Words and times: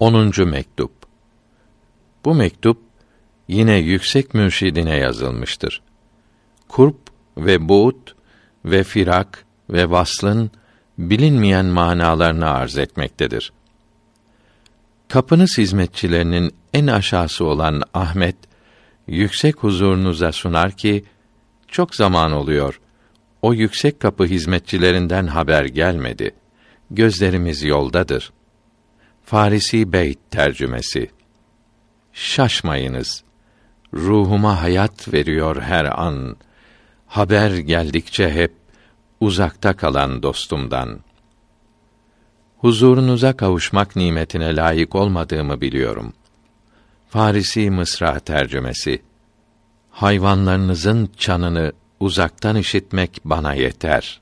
10. 0.00 0.32
mektup. 0.48 0.92
Bu 2.24 2.34
mektup 2.34 2.78
yine 3.48 3.76
yüksek 3.76 4.34
mürşidine 4.34 4.96
yazılmıştır. 4.96 5.82
Kurp 6.68 6.96
ve 7.38 7.68
buğut 7.68 8.14
ve 8.64 8.84
firak 8.84 9.44
ve 9.70 9.90
vaslın 9.90 10.50
bilinmeyen 10.98 11.66
manalarını 11.66 12.50
arz 12.50 12.78
etmektedir. 12.78 13.52
Kapınız 15.08 15.58
hizmetçilerinin 15.58 16.54
en 16.74 16.86
aşağısı 16.86 17.44
olan 17.44 17.82
Ahmet 17.94 18.36
yüksek 19.06 19.56
huzurunuza 19.56 20.32
sunar 20.32 20.72
ki 20.72 21.04
çok 21.68 21.94
zaman 21.94 22.32
oluyor. 22.32 22.80
O 23.42 23.54
yüksek 23.54 24.00
kapı 24.00 24.24
hizmetçilerinden 24.24 25.26
haber 25.26 25.64
gelmedi. 25.64 26.34
Gözlerimiz 26.90 27.62
yoldadır. 27.62 28.32
Farisi 29.26 29.92
Beyt 29.92 30.18
tercümesi. 30.30 31.10
Şaşmayınız. 32.12 33.24
Ruhuma 33.94 34.62
hayat 34.62 35.12
veriyor 35.12 35.62
her 35.62 35.84
an. 35.84 36.36
Haber 37.06 37.50
geldikçe 37.50 38.30
hep 38.30 38.54
uzakta 39.20 39.76
kalan 39.76 40.22
dostumdan. 40.22 41.00
Huzurunuza 42.58 43.36
kavuşmak 43.36 43.96
nimetine 43.96 44.56
layık 44.56 44.94
olmadığımı 44.94 45.60
biliyorum. 45.60 46.12
Farisi 47.08 47.70
Mısra 47.70 48.18
tercümesi. 48.18 49.02
Hayvanlarınızın 49.90 51.10
çanını 51.16 51.72
uzaktan 52.00 52.56
işitmek 52.56 53.20
bana 53.24 53.54
yeter. 53.54 54.20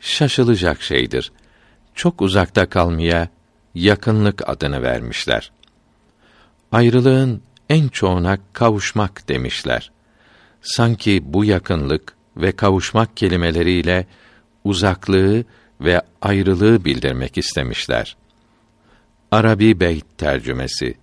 Şaşılacak 0.00 0.82
şeydir. 0.82 1.32
Çok 1.94 2.22
uzakta 2.22 2.68
kalmaya 2.68 3.33
yakınlık 3.74 4.48
adını 4.48 4.82
vermişler. 4.82 5.52
Ayrılığın 6.72 7.42
en 7.68 7.88
çoğuna 7.88 8.38
kavuşmak 8.52 9.28
demişler. 9.28 9.90
Sanki 10.62 11.22
bu 11.24 11.44
yakınlık 11.44 12.14
ve 12.36 12.52
kavuşmak 12.52 13.16
kelimeleriyle 13.16 14.06
uzaklığı 14.64 15.44
ve 15.80 16.02
ayrılığı 16.22 16.84
bildirmek 16.84 17.38
istemişler. 17.38 18.16
Arabi 19.30 19.80
Beyt 19.80 20.18
tercümesi 20.18 20.94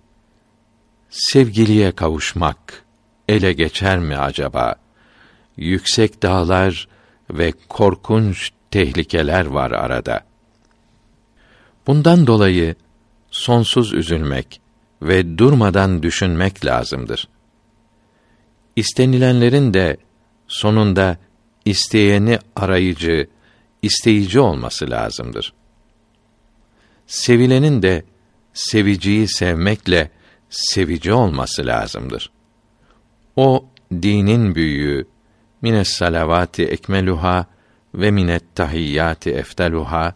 Sevgiliye 1.10 1.92
kavuşmak 1.92 2.84
ele 3.28 3.52
geçer 3.52 3.98
mi 3.98 4.16
acaba? 4.16 4.74
Yüksek 5.56 6.22
dağlar 6.22 6.88
ve 7.30 7.52
korkunç 7.68 8.50
tehlikeler 8.70 9.46
var 9.46 9.70
arada. 9.70 10.31
Bundan 11.86 12.26
dolayı 12.26 12.74
sonsuz 13.30 13.92
üzülmek 13.92 14.60
ve 15.02 15.38
durmadan 15.38 16.02
düşünmek 16.02 16.64
lazımdır. 16.64 17.28
İstenilenlerin 18.76 19.74
de 19.74 19.96
sonunda 20.48 21.16
isteyeni 21.64 22.38
arayıcı, 22.56 23.28
isteyici 23.82 24.40
olması 24.40 24.90
lazımdır. 24.90 25.52
Sevilenin 27.06 27.82
de 27.82 28.04
seviciyi 28.54 29.28
sevmekle 29.28 30.10
sevici 30.50 31.12
olması 31.12 31.66
lazımdır. 31.66 32.30
O 33.36 33.64
dinin 33.92 34.54
büyüğü 34.54 35.06
mines 35.62 35.88
salavati 35.88 36.64
ekmeluha 36.64 37.46
ve 37.94 38.10
minet 38.10 38.54
tahiyyati 38.54 39.30
efteluha 39.30 40.14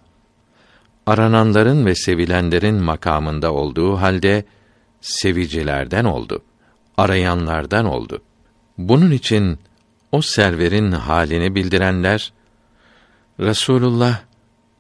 arananların 1.07 1.87
ve 1.87 1.95
sevilenlerin 1.95 2.75
makamında 2.75 3.53
olduğu 3.53 3.97
halde 3.97 4.45
sevicilerden 5.01 6.05
oldu. 6.05 6.43
Arayanlardan 6.97 7.85
oldu. 7.85 8.23
Bunun 8.79 9.11
için 9.11 9.59
o 10.13 10.23
serverin 10.23 10.93
halini 10.93 11.55
bildirenler 11.55 12.33
Resulullah 13.41 14.21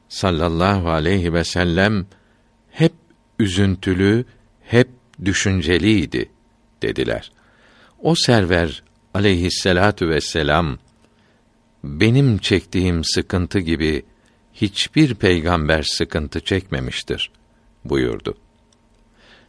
sallallahu 0.08 0.90
aleyhi 0.90 1.32
ve 1.32 1.44
sellem 1.44 2.06
hep 2.70 2.92
üzüntülü, 3.38 4.24
hep 4.62 4.88
düşünceliydi 5.24 6.30
dediler. 6.82 7.32
O 8.02 8.14
server 8.14 8.82
aleyhisselatu 9.14 10.08
vesselam 10.08 10.78
benim 11.84 12.38
çektiğim 12.38 13.04
sıkıntı 13.04 13.58
gibi 13.58 14.02
hiçbir 14.60 15.14
peygamber 15.14 15.82
sıkıntı 15.82 16.40
çekmemiştir 16.40 17.30
buyurdu. 17.84 18.36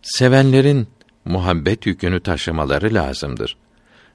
Sevenlerin 0.01 0.88
muhabbet 1.25 1.85
yükünü 1.85 2.19
taşımaları 2.19 2.94
lazımdır. 2.94 3.57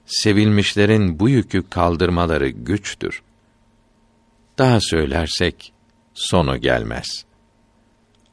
Sevilmişlerin 0.05 1.19
bu 1.19 1.29
yükü 1.29 1.69
kaldırmaları 1.69 2.49
güçtür. 2.49 3.21
Daha 4.57 4.79
söylersek 4.81 5.73
sonu 6.13 6.57
gelmez. 6.57 7.25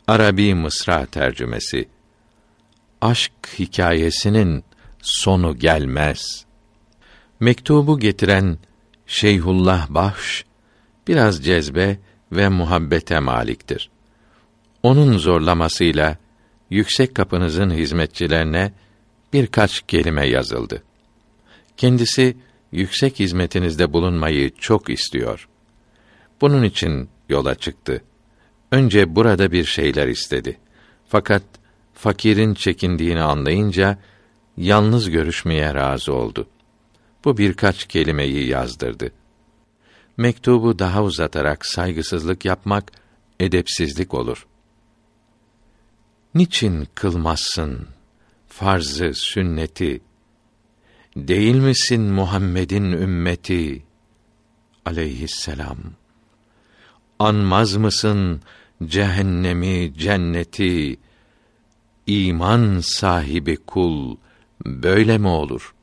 Arabi 0.08 0.54
Mısra 0.54 1.06
tercümesi 1.06 1.88
Aşk 3.00 3.32
hikayesinin 3.58 4.64
sonu 5.02 5.58
gelmez. 5.58 6.44
Mektubu 7.40 7.98
getiren 7.98 8.58
Şeyhullah 9.06 9.88
Bahş 9.88 10.44
biraz 11.08 11.44
cezbe 11.44 11.98
ve 12.32 12.48
muhabbete 12.48 13.20
maliktir. 13.20 13.90
Onun 14.82 15.18
zorlamasıyla 15.18 16.16
yüksek 16.70 17.14
kapınızın 17.14 17.70
hizmetçilerine 17.70 18.72
birkaç 19.32 19.80
kelime 19.80 20.26
yazıldı. 20.26 20.82
Kendisi 21.76 22.36
yüksek 22.72 23.20
hizmetinizde 23.20 23.92
bulunmayı 23.92 24.50
çok 24.58 24.90
istiyor. 24.90 25.48
Bunun 26.40 26.62
için 26.62 27.08
yola 27.28 27.54
çıktı. 27.54 28.02
Önce 28.72 29.16
burada 29.16 29.52
bir 29.52 29.64
şeyler 29.64 30.08
istedi. 30.08 30.58
Fakat 31.08 31.42
fakirin 31.94 32.54
çekindiğini 32.54 33.22
anlayınca 33.22 33.98
yalnız 34.56 35.10
görüşmeye 35.10 35.74
razı 35.74 36.14
oldu. 36.14 36.48
Bu 37.24 37.38
birkaç 37.38 37.84
kelimeyi 37.84 38.46
yazdırdı. 38.46 39.12
Mektubu 40.20 40.78
daha 40.78 41.02
uzatarak 41.02 41.66
saygısızlık 41.66 42.44
yapmak 42.44 42.92
edepsizlik 43.40 44.14
olur. 44.14 44.46
Niçin 46.34 46.88
kılmazsın 46.94 47.88
farzı 48.48 49.14
sünneti? 49.14 50.00
Değil 51.16 51.54
misin 51.54 52.02
Muhammed'in 52.02 52.92
ümmeti? 52.92 53.82
Aleyhisselam. 54.84 55.78
Anmaz 57.18 57.76
mısın 57.76 58.40
cehennemi, 58.84 59.92
cenneti? 59.98 60.96
İman 62.06 62.80
sahibi 62.80 63.56
kul 63.56 64.16
böyle 64.66 65.18
mi 65.18 65.28
olur?' 65.28 65.74